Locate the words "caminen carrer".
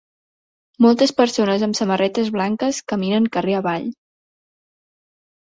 2.93-3.57